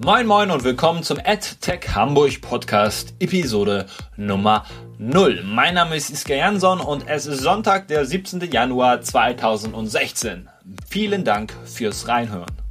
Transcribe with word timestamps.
Moin 0.00 0.28
Moin 0.28 0.52
und 0.52 0.62
willkommen 0.62 1.02
zum 1.02 1.18
AdTech 1.18 1.94
Hamburg 1.94 2.40
Podcast 2.40 3.14
Episode 3.18 3.86
Nummer 4.16 4.64
0. 4.98 5.42
Mein 5.44 5.74
Name 5.74 5.96
ist 5.96 6.10
Iska 6.10 6.34
Jansson 6.34 6.78
und 6.78 7.08
es 7.08 7.26
ist 7.26 7.40
Sonntag, 7.40 7.88
der 7.88 8.04
17. 8.04 8.40
Januar 8.50 9.00
2016. 9.00 10.48
Vielen 10.88 11.24
Dank 11.24 11.52
fürs 11.64 12.06
Reinhören. 12.06 12.67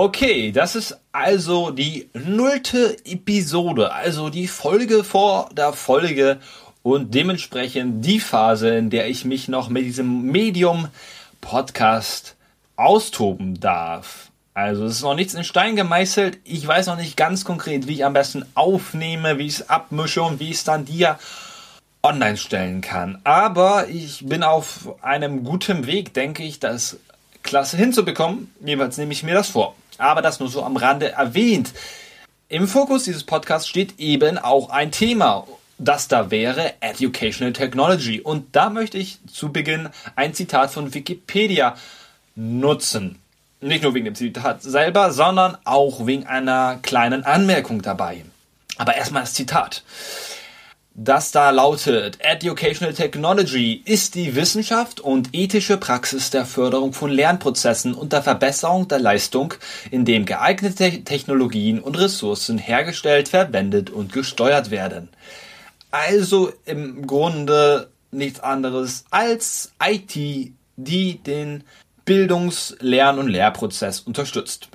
Okay, 0.00 0.50
das 0.50 0.76
ist 0.76 0.98
also 1.12 1.70
die 1.70 2.08
nullte 2.14 2.96
Episode, 3.04 3.92
also 3.92 4.30
die 4.30 4.48
Folge 4.48 5.04
vor 5.04 5.50
der 5.52 5.74
Folge 5.74 6.38
und 6.82 7.14
dementsprechend 7.14 8.02
die 8.02 8.18
Phase, 8.18 8.70
in 8.76 8.88
der 8.88 9.10
ich 9.10 9.26
mich 9.26 9.48
noch 9.48 9.68
mit 9.68 9.84
diesem 9.84 10.22
Medium 10.22 10.88
Podcast 11.42 12.34
austoben 12.76 13.60
darf. 13.60 14.30
Also 14.54 14.86
es 14.86 14.92
ist 14.92 15.02
noch 15.02 15.14
nichts 15.14 15.34
in 15.34 15.44
Stein 15.44 15.76
gemeißelt. 15.76 16.38
Ich 16.44 16.66
weiß 16.66 16.86
noch 16.86 16.96
nicht 16.96 17.18
ganz 17.18 17.44
konkret, 17.44 17.86
wie 17.86 17.92
ich 17.92 18.04
am 18.06 18.14
besten 18.14 18.46
aufnehme, 18.54 19.36
wie 19.36 19.48
ich 19.48 19.56
es 19.56 19.68
abmische 19.68 20.22
und 20.22 20.40
wie 20.40 20.48
ich 20.48 20.56
es 20.56 20.64
dann 20.64 20.86
dir 20.86 21.18
online 22.02 22.38
stellen 22.38 22.80
kann. 22.80 23.20
Aber 23.24 23.88
ich 23.88 24.24
bin 24.26 24.44
auf 24.44 24.94
einem 25.02 25.44
guten 25.44 25.86
Weg, 25.86 26.14
denke 26.14 26.42
ich, 26.42 26.58
das 26.58 26.96
klasse 27.42 27.76
hinzubekommen. 27.76 28.50
Jedenfalls 28.64 28.96
nehme 28.96 29.12
ich 29.12 29.22
mir 29.22 29.34
das 29.34 29.50
vor 29.50 29.76
aber 30.00 30.22
das 30.22 30.40
nur 30.40 30.48
so 30.48 30.62
am 30.62 30.76
Rande 30.76 31.12
erwähnt. 31.12 31.72
Im 32.48 32.66
Fokus 32.66 33.04
dieses 33.04 33.24
Podcasts 33.24 33.68
steht 33.68 33.98
eben 33.98 34.38
auch 34.38 34.70
ein 34.70 34.90
Thema. 34.90 35.46
Das 35.78 36.08
da 36.08 36.30
wäre 36.30 36.74
Educational 36.80 37.52
Technology. 37.52 38.20
Und 38.20 38.54
da 38.56 38.70
möchte 38.70 38.98
ich 38.98 39.18
zu 39.32 39.52
Beginn 39.52 39.88
ein 40.16 40.34
Zitat 40.34 40.70
von 40.70 40.92
Wikipedia 40.92 41.76
nutzen. 42.34 43.18
Nicht 43.60 43.82
nur 43.82 43.94
wegen 43.94 44.06
dem 44.06 44.14
Zitat 44.14 44.62
selber, 44.62 45.12
sondern 45.12 45.56
auch 45.64 46.06
wegen 46.06 46.26
einer 46.26 46.78
kleinen 46.82 47.24
Anmerkung 47.24 47.82
dabei. 47.82 48.24
Aber 48.78 48.96
erstmal 48.96 49.22
das 49.22 49.34
Zitat 49.34 49.82
das 50.94 51.30
da 51.30 51.50
lautet, 51.50 52.18
Educational 52.20 52.94
Technology 52.94 53.80
ist 53.84 54.16
die 54.16 54.34
Wissenschaft 54.34 55.00
und 55.00 55.30
ethische 55.32 55.76
Praxis 55.76 56.30
der 56.30 56.44
Förderung 56.44 56.92
von 56.92 57.10
Lernprozessen 57.10 57.94
und 57.94 58.12
der 58.12 58.22
Verbesserung 58.22 58.88
der 58.88 58.98
Leistung, 58.98 59.54
indem 59.90 60.26
geeignete 60.26 61.04
Technologien 61.04 61.80
und 61.80 61.98
Ressourcen 61.98 62.58
hergestellt, 62.58 63.28
verwendet 63.28 63.90
und 63.90 64.12
gesteuert 64.12 64.70
werden. 64.70 65.08
Also 65.92 66.52
im 66.64 67.06
Grunde 67.06 67.90
nichts 68.10 68.40
anderes 68.40 69.04
als 69.10 69.72
IT, 69.82 70.14
die 70.76 71.22
den 71.22 71.64
Bildungs-, 72.04 72.76
Lern- 72.80 73.18
und 73.18 73.28
Lehrprozess 73.28 74.00
unterstützt. 74.00 74.68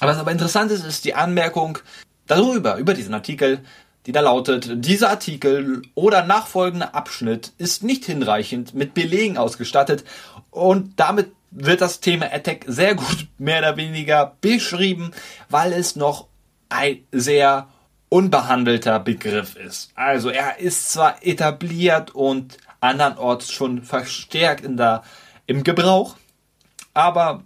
Was 0.00 0.18
aber 0.18 0.32
interessant 0.32 0.70
ist, 0.70 0.84
ist 0.84 1.04
die 1.04 1.14
Anmerkung 1.14 1.78
darüber, 2.26 2.76
über 2.76 2.94
diesen 2.94 3.14
Artikel, 3.14 3.60
die 4.06 4.12
da 4.12 4.20
lautet, 4.20 4.84
dieser 4.84 5.10
Artikel 5.10 5.82
oder 5.94 6.24
nachfolgende 6.24 6.94
Abschnitt 6.94 7.52
ist 7.58 7.82
nicht 7.84 8.04
hinreichend 8.04 8.74
mit 8.74 8.94
Belegen 8.94 9.38
ausgestattet 9.38 10.04
und 10.50 10.98
damit 10.98 11.32
wird 11.50 11.80
das 11.80 12.00
Thema 12.00 12.32
Attack 12.32 12.64
sehr 12.66 12.94
gut 12.94 13.28
mehr 13.38 13.58
oder 13.58 13.76
weniger 13.76 14.36
beschrieben, 14.40 15.12
weil 15.48 15.72
es 15.72 15.96
noch 15.96 16.28
ein 16.68 17.04
sehr 17.12 17.68
unbehandelter 18.08 18.98
Begriff 19.00 19.56
ist. 19.56 19.90
Also 19.94 20.30
er 20.30 20.58
ist 20.58 20.90
zwar 20.90 21.24
etabliert 21.24 22.14
und 22.14 22.58
andernorts 22.80 23.52
schon 23.52 23.82
verstärkt 23.82 24.64
in 24.64 24.76
der, 24.76 25.02
im 25.46 25.64
Gebrauch, 25.64 26.16
aber 26.92 27.44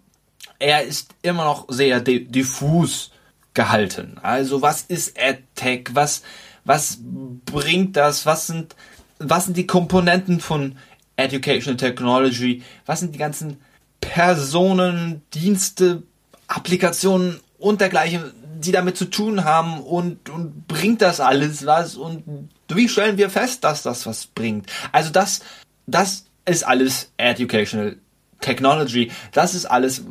er 0.58 0.82
ist 0.82 1.14
immer 1.22 1.44
noch 1.44 1.66
sehr 1.68 2.00
diffus 2.00 3.10
gehalten. 3.54 4.18
Also 4.22 4.62
was 4.62 4.82
ist 4.82 5.18
AdTech? 5.20 5.90
Was, 5.92 6.22
was 6.66 6.98
bringt 7.00 7.96
das? 7.96 8.26
Was 8.26 8.48
sind, 8.48 8.74
was 9.18 9.46
sind 9.46 9.56
die 9.56 9.66
Komponenten 9.66 10.40
von 10.40 10.76
Educational 11.16 11.76
Technology? 11.76 12.62
Was 12.84 13.00
sind 13.00 13.14
die 13.14 13.18
ganzen 13.18 13.60
Personen, 14.00 15.22
Dienste, 15.32 16.02
Applikationen 16.48 17.40
und 17.58 17.80
dergleichen, 17.80 18.32
die 18.58 18.72
damit 18.72 18.96
zu 18.96 19.06
tun 19.06 19.44
haben 19.44 19.80
und, 19.80 20.28
und 20.28 20.66
bringt 20.66 21.02
das 21.02 21.20
alles 21.20 21.66
was 21.66 21.94
und 21.94 22.50
wie 22.68 22.88
stellen 22.88 23.16
wir 23.16 23.30
fest, 23.30 23.64
dass 23.64 23.82
das 23.82 24.06
was 24.06 24.26
bringt? 24.26 24.70
Also 24.92 25.10
das, 25.10 25.40
das 25.86 26.26
ist 26.44 26.66
alles 26.66 27.12
Educational 27.16 27.96
Technology. 28.40 29.10
Das 29.32 29.54
ist 29.54 29.66
alles 29.66 30.02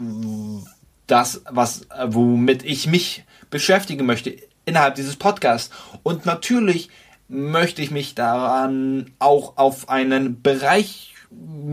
das, 1.07 1.41
was, 1.49 1.87
womit 2.07 2.63
ich 2.63 2.87
mich 2.87 3.25
beschäftigen 3.49 4.05
möchte 4.05 4.37
innerhalb 4.65 4.95
dieses 4.95 5.15
Podcasts. 5.15 5.69
Und 6.03 6.25
natürlich 6.25 6.89
möchte 7.27 7.81
ich 7.81 7.91
mich 7.91 8.15
daran 8.15 9.11
auch 9.19 9.57
auf 9.57 9.89
einen 9.89 10.41
Bereich 10.41 11.13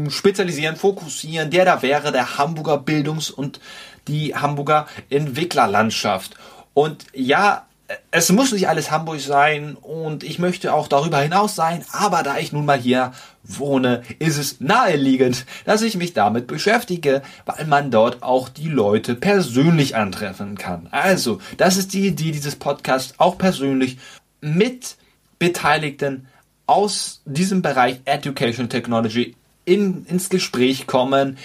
spezialisieren, 0.08 0.76
fokussieren, 0.76 1.50
der 1.50 1.64
da 1.64 1.82
wäre 1.82 2.12
der 2.12 2.38
Hamburger 2.38 2.78
Bildungs- 2.78 3.31
und 3.31 3.60
die 4.08 4.34
Hamburger 4.34 4.86
Entwicklerlandschaft. 5.10 6.34
Und 6.75 7.06
ja, 7.12 7.66
es 8.10 8.30
muss 8.30 8.53
nicht 8.53 8.69
alles 8.69 8.91
Hamburg 8.91 9.20
sein 9.20 9.75
und 9.75 10.25
ich 10.25 10.38
möchte 10.38 10.72
auch 10.72 10.88
darüber 10.88 11.20
hinaus 11.20 11.54
sein, 11.54 11.84
aber 11.92 12.22
da 12.22 12.38
ich 12.38 12.53
nun 12.53 12.64
mal 12.64 12.78
hier 12.78 13.12
wohne, 13.44 14.03
ist 14.19 14.38
es 14.38 14.60
naheliegend, 14.60 15.47
dass 15.64 15.82
ich 15.82 15.97
mich 15.97 16.12
damit 16.12 16.47
beschäftige, 16.47 17.22
weil 17.47 17.66
man 17.66 17.91
dort 17.91 18.22
auch 18.22 18.48
die 18.48 18.69
Leute 18.69 19.14
persönlich 19.14 19.97
antreffen 19.97 20.56
kann. 20.56 20.88
Also, 20.91 21.41
das 21.56 21.76
ist 21.76 21.92
die 21.92 22.06
Idee 22.06 22.31
dieses 22.31 22.56
Podcasts, 22.56 23.14
auch 23.19 23.38
persönlich 23.38 23.98
mit 24.41 24.97
Beteiligten 25.38 26.28
aus 26.66 27.22
diesem 27.25 27.62
Bereich 27.62 28.00
Education 28.04 28.69
Technology 28.69 29.34
in, 29.64 30.04
ins 30.06 30.28
Gespräch 30.28 30.86
kommen, 30.86 31.38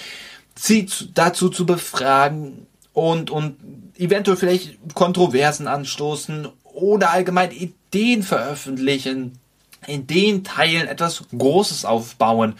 sie 0.56 0.86
zu, 0.86 1.06
dazu 1.14 1.50
zu 1.50 1.66
befragen 1.66 2.68
und, 2.94 3.30
und 3.30 3.58
eventuell 4.00 4.38
vielleicht 4.38 4.78
Kontroversen 4.94 5.68
anstoßen 5.68 6.48
oder 6.64 7.12
allgemein 7.12 7.52
Ideen 7.52 8.24
veröffentlichen, 8.24 9.40
in 9.86 10.08
den 10.08 10.44
Teilen 10.44 10.88
etwas 10.88 11.24
Großes 11.36 11.86
aufbauen. 11.86 12.56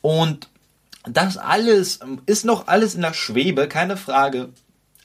Und 0.00 0.48
das 1.04 1.36
alles 1.36 2.00
ist 2.26 2.44
noch 2.44 2.68
alles 2.68 2.94
in 2.94 3.02
der 3.02 3.14
Schwebe, 3.14 3.68
keine 3.68 3.96
Frage. 3.96 4.50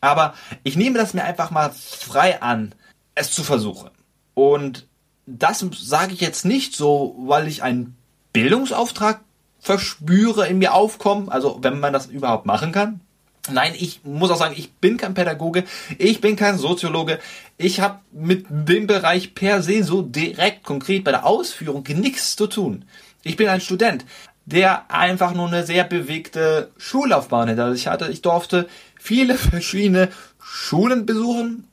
Aber 0.01 0.33
ich 0.63 0.75
nehme 0.75 0.97
das 0.97 1.13
mir 1.13 1.23
einfach 1.23 1.51
mal 1.51 1.71
frei 1.71 2.41
an, 2.41 2.73
es 3.15 3.31
zu 3.31 3.43
versuchen. 3.43 3.89
Und 4.33 4.85
das 5.25 5.65
sage 5.73 6.13
ich 6.13 6.21
jetzt 6.21 6.45
nicht 6.45 6.75
so, 6.75 7.15
weil 7.19 7.47
ich 7.47 7.63
einen 7.63 7.97
Bildungsauftrag 8.31 9.21
verspüre 9.59 10.47
in 10.47 10.59
mir 10.59 10.73
aufkommen, 10.73 11.29
also 11.29 11.57
wenn 11.61 11.79
man 11.79 11.93
das 11.93 12.05
überhaupt 12.05 12.45
machen 12.45 12.71
kann. 12.71 13.01
Nein, 13.49 13.73
ich 13.77 14.01
muss 14.03 14.31
auch 14.31 14.37
sagen, 14.37 14.55
ich 14.57 14.73
bin 14.73 14.97
kein 14.97 15.13
Pädagoge, 15.13 15.63
ich 15.97 16.21
bin 16.21 16.35
kein 16.35 16.57
Soziologe. 16.57 17.19
Ich 17.57 17.79
habe 17.79 17.99
mit 18.11 18.45
dem 18.49 18.87
Bereich 18.87 19.35
per 19.35 19.61
se 19.61 19.83
so 19.83 20.01
direkt 20.01 20.63
konkret 20.63 21.03
bei 21.03 21.11
der 21.11 21.25
Ausführung 21.25 21.83
nichts 21.95 22.35
zu 22.35 22.47
tun. 22.47 22.85
Ich 23.23 23.35
bin 23.35 23.47
ein 23.47 23.61
Student, 23.61 24.05
der 24.45 24.91
einfach 24.91 25.33
nur 25.33 25.47
eine 25.47 25.65
sehr 25.65 25.83
bewegte 25.83 26.71
Schullaufbahn 26.77 27.49
hinter 27.49 27.73
sich 27.73 27.87
hatte. 27.87 28.09
Ich 28.09 28.21
durfte 28.21 28.67
viele 28.99 29.35
verschiedene 29.37 30.09
Schulen 30.41 31.05
besuchen, 31.05 31.67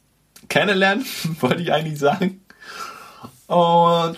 kennenlernen, 0.48 1.06
wollte 1.40 1.62
ich 1.62 1.72
eigentlich 1.72 1.98
sagen. 1.98 2.40
Und 3.46 4.16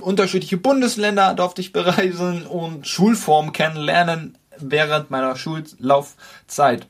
unterschiedliche 0.00 0.56
Bundesländer 0.56 1.34
durfte 1.34 1.60
ich 1.60 1.72
bereisen 1.72 2.46
und 2.46 2.86
Schulformen 2.86 3.52
kennenlernen 3.52 4.38
während 4.60 5.10
meiner 5.10 5.36
Schullaufzeit. 5.36 6.86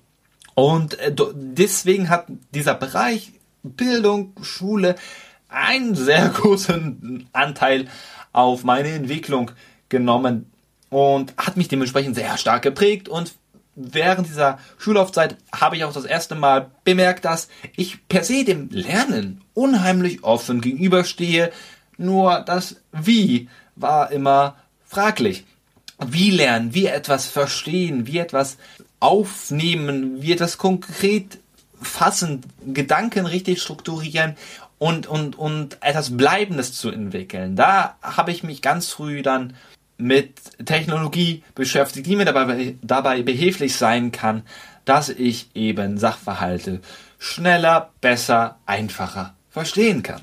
Und 0.54 0.98
äh, 0.98 1.14
deswegen 1.34 2.10
hat 2.10 2.26
dieser 2.52 2.74
Bereich 2.74 3.32
Bildung, 3.62 4.32
Schule 4.42 4.96
einen 5.48 5.94
sehr 5.94 6.28
großen 6.34 7.28
Anteil 7.32 7.88
auf 8.32 8.64
meine 8.64 8.90
Entwicklung 8.90 9.50
genommen 9.88 10.50
und 10.90 11.34
hat 11.36 11.56
mich 11.56 11.68
dementsprechend 11.68 12.16
sehr 12.16 12.36
stark 12.38 12.62
geprägt. 12.62 13.08
Und 13.08 13.34
während 13.74 14.26
dieser 14.26 14.58
Schullaufzeit 14.78 15.36
habe 15.52 15.76
ich 15.76 15.84
auch 15.84 15.92
das 15.92 16.04
erste 16.04 16.34
Mal 16.34 16.70
bemerkt, 16.84 17.24
dass 17.24 17.48
ich 17.76 18.06
per 18.08 18.24
se 18.24 18.44
dem 18.44 18.68
Lernen 18.70 19.42
unheimlich 19.54 20.24
offen 20.24 20.60
gegenüberstehe, 20.60 21.52
nur 21.96 22.40
das 22.40 22.76
Wie 22.92 23.48
war 23.76 24.10
immer 24.10 24.56
fraglich 24.84 25.44
wie 26.06 26.30
lernen, 26.30 26.74
wie 26.74 26.86
etwas 26.86 27.26
verstehen, 27.26 28.06
wie 28.06 28.18
etwas 28.18 28.56
aufnehmen, 29.00 30.22
wie 30.22 30.36
das 30.36 30.58
konkret 30.58 31.38
fassen, 31.80 32.42
Gedanken 32.66 33.26
richtig 33.26 33.60
strukturieren 33.62 34.36
und, 34.78 35.06
und, 35.06 35.36
und 35.36 35.78
etwas 35.82 36.16
Bleibendes 36.16 36.74
zu 36.74 36.90
entwickeln. 36.90 37.56
Da 37.56 37.96
habe 38.02 38.30
ich 38.30 38.42
mich 38.42 38.62
ganz 38.62 38.88
früh 38.88 39.22
dann 39.22 39.54
mit 39.96 40.34
Technologie 40.64 41.42
beschäftigt, 41.54 42.06
die 42.06 42.16
mir 42.16 42.24
dabei, 42.24 42.76
dabei 42.82 43.22
behilflich 43.22 43.76
sein 43.76 44.12
kann, 44.12 44.42
dass 44.84 45.08
ich 45.08 45.50
eben 45.54 45.98
Sachverhalte 45.98 46.80
schneller, 47.18 47.90
besser, 48.00 48.58
einfacher 48.64 49.34
verstehen 49.50 50.04
kann. 50.04 50.22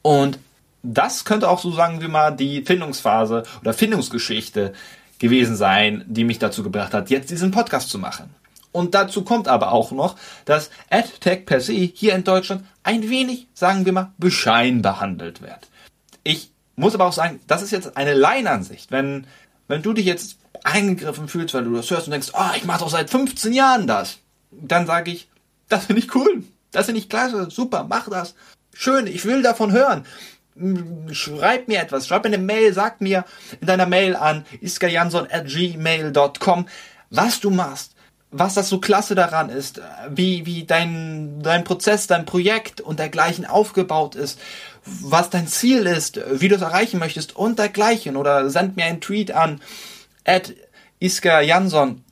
Und 0.00 0.38
das 0.84 1.24
könnte 1.24 1.48
auch 1.48 1.58
so 1.58 1.72
sagen 1.72 2.00
wir 2.00 2.08
mal 2.08 2.30
die 2.30 2.62
Findungsphase 2.62 3.42
oder 3.60 3.72
Findungsgeschichte 3.72 4.72
gewesen 5.18 5.56
sein, 5.56 6.04
die 6.06 6.24
mich 6.24 6.38
dazu 6.38 6.62
gebracht 6.62 6.94
hat, 6.94 7.10
jetzt 7.10 7.30
diesen 7.30 7.50
Podcast 7.50 7.88
zu 7.88 7.98
machen. 7.98 8.34
Und 8.72 8.94
dazu 8.94 9.22
kommt 9.22 9.46
aber 9.46 9.72
auch 9.72 9.92
noch, 9.92 10.16
dass 10.44 10.70
AdTech 10.90 11.46
per 11.46 11.60
se 11.60 11.72
hier 11.72 12.14
in 12.14 12.24
Deutschland 12.24 12.64
ein 12.82 13.08
wenig, 13.08 13.46
sagen 13.54 13.84
wir 13.86 13.92
mal, 13.92 14.12
bescheiden 14.18 14.82
behandelt 14.82 15.40
wird. 15.42 15.68
Ich 16.24 16.50
muss 16.76 16.94
aber 16.94 17.06
auch 17.06 17.12
sagen, 17.12 17.40
das 17.46 17.62
ist 17.62 17.70
jetzt 17.70 17.96
eine 17.96 18.14
Laienansicht. 18.14 18.90
Wenn, 18.90 19.26
wenn 19.68 19.82
du 19.82 19.92
dich 19.92 20.06
jetzt 20.06 20.38
eingegriffen 20.64 21.28
fühlst, 21.28 21.54
weil 21.54 21.64
du 21.64 21.74
das 21.74 21.90
hörst 21.90 22.08
und 22.08 22.12
denkst, 22.12 22.32
oh, 22.34 22.56
ich 22.56 22.64
mache 22.64 22.80
doch 22.80 22.90
seit 22.90 23.10
15 23.10 23.52
Jahren 23.52 23.86
das, 23.86 24.18
dann 24.50 24.86
sage 24.86 25.12
ich, 25.12 25.28
das 25.68 25.86
finde 25.86 26.02
ich 26.02 26.14
cool, 26.14 26.42
das 26.72 26.86
finde 26.86 27.00
ich 27.00 27.08
klasse, 27.08 27.48
super, 27.50 27.86
mach 27.88 28.08
das. 28.08 28.34
Schön, 28.72 29.06
ich 29.06 29.24
will 29.24 29.42
davon 29.42 29.70
hören. 29.70 30.04
Schreib 31.12 31.66
mir 31.66 31.80
etwas, 31.80 32.06
schreib 32.06 32.24
mir 32.24 32.34
eine 32.34 32.42
Mail, 32.42 32.72
sag 32.72 33.00
mir 33.00 33.24
in 33.60 33.66
deiner 33.66 33.86
Mail 33.86 34.14
an 34.14 34.46
iskajansson 34.60 35.26
at 35.30 35.46
gmail.com, 35.46 36.68
was 37.10 37.40
du 37.40 37.50
machst, 37.50 37.94
was 38.30 38.54
das 38.54 38.68
so 38.68 38.80
klasse 38.80 39.14
daran 39.14 39.48
ist, 39.48 39.80
wie, 40.10 40.44
wie 40.44 40.64
dein, 40.64 41.40
dein 41.42 41.62
Prozess, 41.62 42.08
dein 42.08 42.24
Projekt 42.24 42.80
und 42.80 42.98
dergleichen 42.98 43.46
aufgebaut 43.46 44.16
ist, 44.16 44.40
was 44.84 45.30
dein 45.30 45.46
Ziel 45.46 45.86
ist, 45.86 46.20
wie 46.40 46.48
du 46.48 46.56
es 46.56 46.62
erreichen 46.62 46.98
möchtest 46.98 47.36
und 47.36 47.60
dergleichen. 47.60 48.16
Oder 48.16 48.50
send 48.50 48.76
mir 48.76 48.86
einen 48.86 49.00
Tweet 49.00 49.30
an 49.30 49.60
at 50.24 50.52
Iska 50.98 51.40
Jansson. 51.42 52.04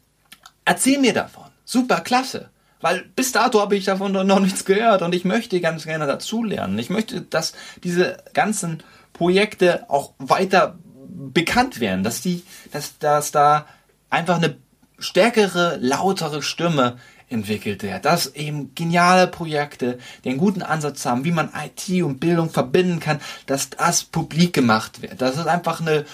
Erzähl 0.64 0.98
mir 0.98 1.12
davon. 1.12 1.46
Super, 1.64 2.00
klasse. 2.00 2.50
Weil 2.82 3.04
bis 3.16 3.32
dato 3.32 3.60
habe 3.60 3.76
ich 3.76 3.86
davon 3.86 4.12
noch 4.12 4.40
nichts 4.40 4.66
gehört 4.66 5.00
und 5.00 5.14
ich 5.14 5.24
möchte 5.24 5.60
ganz 5.60 5.84
gerne 5.84 6.06
dazulernen. 6.06 6.78
Ich 6.78 6.90
möchte, 6.90 7.22
dass 7.22 7.54
diese 7.82 8.18
ganzen 8.34 8.82
Projekte 9.14 9.88
auch 9.88 10.12
weiter 10.18 10.78
bekannt 11.08 11.80
werden, 11.80 12.02
dass 12.02 12.20
die, 12.20 12.42
dass, 12.72 12.98
dass 12.98 13.32
da 13.32 13.66
einfach 14.10 14.36
eine 14.36 14.56
stärkere, 14.98 15.78
lautere 15.80 16.42
Stimme 16.42 16.96
entwickelt 17.28 17.82
wird. 17.82 18.04
Dass 18.04 18.34
eben 18.34 18.74
geniale 18.74 19.26
Projekte, 19.26 19.98
einen 20.24 20.38
guten 20.38 20.62
Ansatz 20.62 21.04
haben, 21.06 21.24
wie 21.24 21.32
man 21.32 21.50
IT 21.54 22.02
und 22.02 22.20
Bildung 22.20 22.50
verbinden 22.50 23.00
kann, 23.00 23.20
dass 23.46 23.70
das 23.70 24.04
publik 24.04 24.52
gemacht 24.52 25.02
wird. 25.02 25.20
Dass 25.20 25.38
es 25.38 25.46
einfach 25.46 25.80
ein 25.80 26.04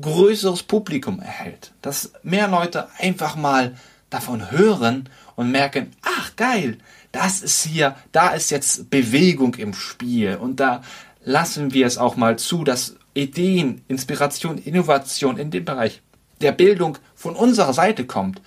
größeres 0.00 0.62
Publikum 0.62 1.20
erhält. 1.20 1.72
Dass 1.82 2.12
mehr 2.22 2.48
Leute 2.48 2.88
einfach 2.98 3.36
mal 3.36 3.74
davon 4.10 4.50
hören 4.50 5.08
und 5.36 5.50
merken, 5.50 5.92
ach 6.02 6.36
geil, 6.36 6.78
das 7.12 7.42
ist 7.42 7.64
hier, 7.64 7.96
da 8.12 8.30
ist 8.30 8.50
jetzt 8.50 8.90
Bewegung 8.90 9.54
im 9.54 9.74
Spiel 9.74 10.36
und 10.36 10.60
da 10.60 10.82
lassen 11.24 11.72
wir 11.72 11.86
es 11.86 11.98
auch 11.98 12.16
mal 12.16 12.38
zu, 12.38 12.64
dass 12.64 12.96
Ideen, 13.14 13.82
Inspiration, 13.88 14.58
Innovation 14.58 15.38
in 15.38 15.50
dem 15.50 15.64
Bereich 15.64 16.02
der 16.40 16.52
Bildung 16.52 16.98
von 17.14 17.36
unserer 17.36 17.72
Seite 17.72 18.04
kommt. 18.04 18.42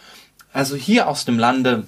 Also 0.51 0.75
hier 0.75 1.07
aus 1.07 1.25
dem 1.25 1.39
Lande 1.39 1.87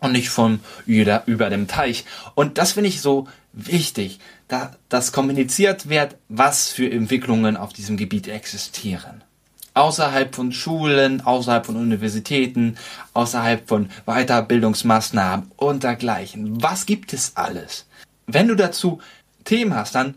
und 0.00 0.12
nicht 0.12 0.30
von 0.30 0.60
über, 0.86 1.22
über 1.26 1.50
dem 1.50 1.68
Teich. 1.68 2.04
Und 2.34 2.58
das 2.58 2.72
finde 2.72 2.88
ich 2.88 3.00
so 3.00 3.28
wichtig, 3.52 4.18
da, 4.48 4.76
dass 4.88 5.12
kommuniziert 5.12 5.88
wird, 5.88 6.16
was 6.28 6.70
für 6.70 6.90
Entwicklungen 6.90 7.56
auf 7.56 7.72
diesem 7.72 7.96
Gebiet 7.96 8.28
existieren. 8.28 9.22
Außerhalb 9.76 10.34
von 10.34 10.52
Schulen, 10.52 11.20
außerhalb 11.20 11.66
von 11.66 11.76
Universitäten, 11.76 12.76
außerhalb 13.12 13.68
von 13.68 13.90
Weiterbildungsmaßnahmen 14.06 15.52
und 15.56 15.82
dergleichen. 15.82 16.62
Was 16.62 16.86
gibt 16.86 17.12
es 17.12 17.36
alles? 17.36 17.86
Wenn 18.26 18.48
du 18.48 18.54
dazu 18.54 19.00
Themen 19.44 19.74
hast, 19.74 19.94
dann 19.94 20.14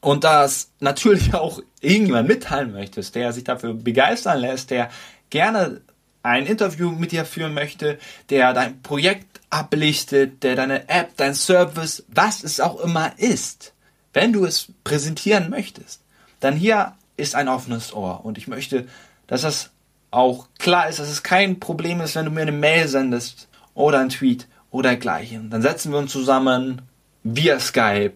und 0.00 0.24
das 0.24 0.70
natürlich 0.80 1.34
auch 1.34 1.62
irgendjemand 1.80 2.28
mitteilen 2.28 2.72
möchtest, 2.72 3.14
der 3.14 3.32
sich 3.32 3.44
dafür 3.44 3.74
begeistern 3.74 4.40
lässt, 4.40 4.70
der 4.70 4.90
gerne 5.30 5.82
ein 6.22 6.46
Interview 6.46 6.90
mit 6.90 7.12
dir 7.12 7.24
führen 7.24 7.54
möchte, 7.54 7.96
der 8.28 8.52
dein 8.52 8.82
Projekt 8.82 9.40
ablichtet, 9.50 10.42
der 10.42 10.56
deine 10.56 10.88
App, 10.88 11.10
dein 11.16 11.34
Service, 11.34 12.04
was 12.08 12.42
es 12.42 12.60
auch 12.60 12.80
immer 12.80 13.12
ist, 13.18 13.72
wenn 14.12 14.32
du 14.32 14.44
es 14.44 14.72
präsentieren 14.84 15.48
möchtest, 15.48 16.00
dann 16.40 16.56
hier 16.56 16.94
ist 17.20 17.34
ein 17.34 17.48
offenes 17.48 17.92
Ohr 17.92 18.24
und 18.24 18.38
ich 18.38 18.48
möchte, 18.48 18.86
dass 19.26 19.42
das 19.42 19.70
auch 20.10 20.48
klar 20.58 20.88
ist, 20.88 20.98
dass 20.98 21.08
es 21.08 21.22
kein 21.22 21.60
Problem 21.60 22.00
ist, 22.00 22.16
wenn 22.16 22.24
du 22.24 22.30
mir 22.30 22.42
eine 22.42 22.52
Mail 22.52 22.88
sendest 22.88 23.48
oder 23.74 24.00
ein 24.00 24.08
Tweet 24.08 24.48
oder 24.70 24.96
gleichen. 24.96 25.50
Dann 25.50 25.62
setzen 25.62 25.92
wir 25.92 25.98
uns 25.98 26.10
zusammen 26.10 26.82
via 27.22 27.60
Skype 27.60 28.14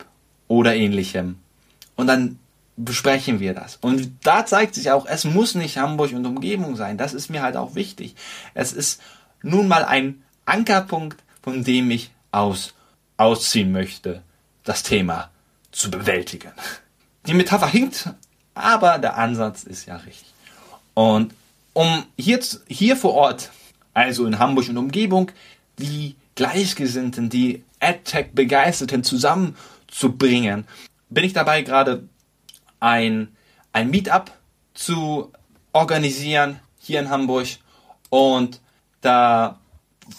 oder 0.49 0.75
ähnlichem 0.75 1.39
und 1.97 2.07
dann 2.07 2.39
besprechen 2.77 3.39
wir 3.39 3.55
das. 3.55 3.77
Und 3.77 4.11
da 4.25 4.45
zeigt 4.45 4.75
sich 4.75 4.91
auch, 4.91 5.07
es 5.07 5.25
muss 5.25 5.55
nicht 5.55 5.79
Hamburg 5.79 6.13
und 6.13 6.27
Umgebung 6.27 6.75
sein. 6.75 6.99
Das 6.99 7.15
ist 7.15 7.31
mir 7.31 7.43
halt 7.43 7.57
auch 7.57 7.77
wichtig. 7.77 8.17
Es 8.55 8.73
ist 8.73 9.01
nun 9.43 9.69
mal 9.69 9.85
ein 9.85 10.25
Ankerpunkt, 10.45 11.23
von 11.43 11.63
dem 11.63 11.91
ich 11.91 12.11
aus 12.33 12.75
ausziehen 13.17 13.71
möchte, 13.71 14.23
das 14.65 14.83
Thema 14.83 15.31
zu 15.71 15.91
bewältigen. 15.91 16.51
Die 17.27 17.35
Metapher 17.35 17.69
hinkt, 17.69 18.11
aber 18.55 18.99
der 18.99 19.17
Ansatz 19.17 19.65
ist 19.65 19.87
ja 19.87 19.97
richtig. 19.97 20.33
Und 20.95 21.35
um 21.73 22.05
hier, 22.17 22.41
hier 22.69 22.97
vor 22.97 23.15
Ort, 23.15 23.51
also 23.93 24.27
in 24.27 24.39
Hamburg 24.39 24.69
und 24.69 24.79
Umgebung, 24.79 25.31
die 25.79 26.15
Gleichgesinnten, 26.37 27.31
die 27.31 27.65
AdTech-Begeisterten 27.81 29.05
zusammenzubringen, 29.05 30.67
bin 31.11 31.25
ich 31.25 31.33
dabei 31.33 31.63
gerade 31.63 32.09
ein, 32.81 33.29
ein 33.73 33.91
Meetup 33.91 34.31
zu 34.75 35.33
organisieren 35.73 36.61
hier 36.79 37.01
in 37.01 37.11
Hamburg 37.11 37.47
und 38.11 38.61
da 39.01 39.59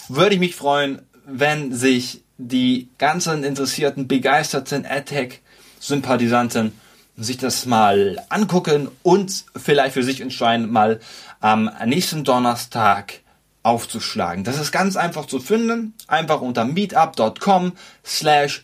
würde 0.10 0.36
ich 0.36 0.40
mich 0.40 0.56
freuen, 0.56 1.02
wenn 1.26 1.74
sich 1.74 2.24
die 2.38 2.90
ganzen 2.98 3.44
interessierten, 3.44 4.08
begeisterten 4.08 4.86
AdTech-Sympathisanten 4.86 6.74
sich 7.18 7.38
das 7.38 7.66
mal 7.66 8.22
angucken 8.30 8.90
und 9.04 9.46
vielleicht 9.56 9.94
für 9.94 10.04
sich 10.04 10.22
entscheiden, 10.22 10.72
mal 10.72 11.00
am 11.40 11.70
nächsten 11.86 12.24
Donnerstag 12.24 13.22
aufzuschlagen. 13.64 14.44
Das 14.44 14.60
ist 14.60 14.72
ganz 14.72 14.96
einfach 14.96 15.26
zu 15.26 15.40
finden, 15.40 15.94
einfach 16.08 16.42
unter 16.42 16.66
meetup.com 16.66 17.74
slash 18.06 18.64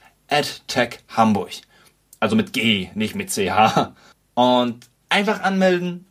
Hamburg. 1.09 1.51
Also 2.19 2.35
mit 2.35 2.53
G, 2.53 2.89
nicht 2.93 3.15
mit 3.15 3.31
CH. 3.31 3.93
Und 4.35 4.87
einfach 5.09 5.41
anmelden 5.41 6.05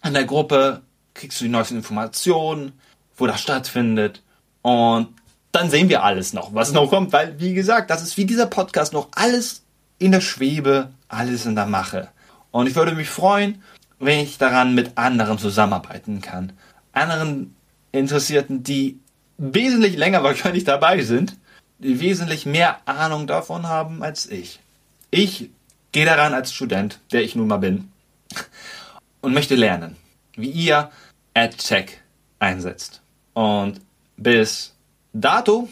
an 0.00 0.14
der 0.14 0.24
Gruppe, 0.24 0.82
kriegst 1.14 1.40
du 1.40 1.44
die 1.44 1.50
neuesten 1.50 1.76
Informationen, 1.76 2.72
wo 3.16 3.26
das 3.26 3.40
stattfindet. 3.40 4.22
Und 4.62 5.08
dann 5.52 5.70
sehen 5.70 5.88
wir 5.88 6.04
alles 6.04 6.32
noch, 6.32 6.54
was 6.54 6.72
noch 6.72 6.88
kommt, 6.88 7.12
weil, 7.12 7.40
wie 7.40 7.54
gesagt, 7.54 7.90
das 7.90 8.02
ist 8.02 8.16
wie 8.16 8.26
dieser 8.26 8.46
Podcast 8.46 8.92
noch 8.92 9.08
alles 9.12 9.62
in 9.98 10.12
der 10.12 10.20
Schwebe, 10.20 10.90
alles 11.08 11.46
in 11.46 11.54
der 11.54 11.66
Mache. 11.66 12.08
Und 12.50 12.66
ich 12.66 12.74
würde 12.74 12.92
mich 12.92 13.08
freuen, 13.08 13.62
wenn 13.98 14.20
ich 14.20 14.38
daran 14.38 14.74
mit 14.74 14.96
anderen 14.96 15.38
zusammenarbeiten 15.38 16.20
kann. 16.20 16.52
Anderen 16.92 17.54
Interessierten, 17.92 18.62
die 18.62 18.98
wesentlich 19.38 19.96
länger 19.96 20.22
wahrscheinlich 20.22 20.64
dabei 20.64 21.02
sind, 21.02 21.36
die 21.78 22.00
wesentlich 22.00 22.46
mehr 22.46 22.78
Ahnung 22.86 23.26
davon 23.26 23.66
haben 23.66 24.02
als 24.02 24.26
ich. 24.26 24.60
Ich 25.10 25.50
gehe 25.92 26.06
daran 26.06 26.34
als 26.34 26.52
Student, 26.52 27.00
der 27.12 27.22
ich 27.22 27.36
nun 27.36 27.48
mal 27.48 27.58
bin, 27.58 27.90
und 29.20 29.34
möchte 29.34 29.54
lernen, 29.54 29.96
wie 30.36 30.50
ihr 30.50 30.90
AdTech 31.34 31.98
einsetzt. 32.38 33.02
Und 33.34 33.80
bis 34.16 34.74
dato, 35.12 35.68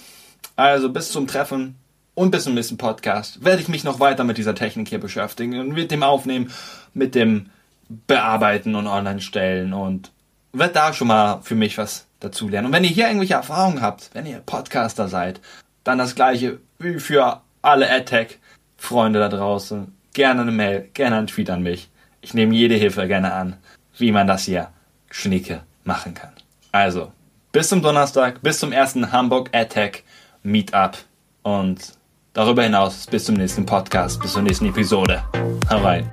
also 0.56 0.90
bis 0.90 1.10
zum 1.10 1.26
Treffen 1.26 1.76
und 2.14 2.30
bis 2.30 2.44
zum 2.44 2.54
nächsten 2.54 2.76
Podcast, 2.76 3.44
werde 3.44 3.62
ich 3.62 3.68
mich 3.68 3.84
noch 3.84 4.00
weiter 4.00 4.24
mit 4.24 4.38
dieser 4.38 4.54
Technik 4.54 4.88
hier 4.88 5.00
beschäftigen 5.00 5.58
und 5.58 5.70
mit 5.70 5.90
dem 5.90 6.02
Aufnehmen, 6.02 6.50
mit 6.92 7.14
dem 7.14 7.50
Bearbeiten 7.88 8.74
und 8.74 8.86
Online 8.86 9.20
stellen 9.20 9.72
und 9.72 10.10
werde 10.52 10.74
da 10.74 10.92
schon 10.92 11.08
mal 11.08 11.40
für 11.42 11.54
mich 11.54 11.78
was 11.78 12.06
dazu 12.20 12.48
lernen. 12.48 12.66
Und 12.66 12.72
wenn 12.72 12.84
ihr 12.84 12.90
hier 12.90 13.06
irgendwelche 13.06 13.34
Erfahrungen 13.34 13.82
habt, 13.82 14.10
wenn 14.14 14.26
ihr 14.26 14.38
Podcaster 14.38 15.08
seid, 15.08 15.40
dann 15.82 15.98
das 15.98 16.14
gleiche 16.14 16.60
wie 16.78 16.98
für 16.98 17.40
alle 17.62 17.90
AdTech-Freunde 17.90 19.18
da 19.18 19.28
draußen 19.28 19.92
gerne 20.12 20.42
eine 20.42 20.52
Mail, 20.52 20.88
gerne 20.94 21.16
einen 21.16 21.26
Tweet 21.26 21.50
an 21.50 21.62
mich. 21.62 21.90
Ich 22.20 22.34
nehme 22.34 22.54
jede 22.54 22.76
Hilfe 22.76 23.06
gerne 23.06 23.32
an, 23.34 23.56
wie 23.98 24.12
man 24.12 24.26
das 24.26 24.44
hier 24.44 24.68
schnicke 25.10 25.62
machen 25.84 26.14
kann. 26.14 26.32
Also, 26.72 27.12
bis 27.52 27.68
zum 27.68 27.82
Donnerstag, 27.82 28.42
bis 28.42 28.58
zum 28.58 28.72
ersten 28.72 29.12
Hamburg 29.12 29.50
Attack 29.52 30.02
Meetup 30.42 30.96
und 31.42 31.93
darüber 32.34 32.62
hinaus 32.62 33.06
bis 33.06 33.24
zum 33.24 33.36
nächsten 33.36 33.64
Podcast, 33.64 34.20
bis 34.20 34.34
zur 34.34 34.42
nächsten 34.42 34.66
Episode. 34.66 35.22
Hau 35.70 35.78
rein. 35.78 36.12